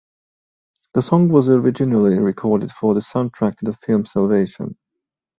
The 0.95 1.03
song 1.03 1.29
was 1.29 1.47
originally 1.47 2.17
recorded 2.17 2.71
for 2.71 2.95
the 2.95 3.01
soundtrack 3.01 3.57
to 3.57 3.65
the 3.65 3.73
film 3.73 4.07
Salvation! 4.07 4.75